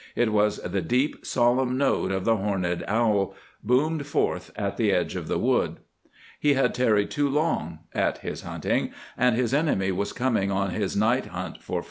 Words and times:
It 0.15 0.33
was 0.33 0.57
the 0.57 0.81
deep, 0.81 1.23
solemn 1.27 1.77
note 1.77 2.11
of 2.11 2.25
the 2.25 2.37
horned 2.37 2.83
owl, 2.87 3.35
boomed 3.63 4.07
forth 4.07 4.49
at 4.55 4.75
the 4.75 4.91
edge 4.91 5.15
of 5.15 5.27
the 5.27 5.37
wood. 5.37 5.77
He 6.39 6.55
had 6.55 6.73
tarried 6.73 7.11
too 7.11 7.29
long 7.29 7.81
at 7.93 8.17
his 8.17 8.41
hunting, 8.41 8.93
and 9.15 9.35
his 9.35 9.53
enemy 9.53 9.91
was 9.91 10.11
coming 10.11 10.49
on 10.49 10.71
his 10.71 10.97
night 10.97 11.27
hunt 11.27 11.61
for 11.61 11.73
food. 11.73 11.79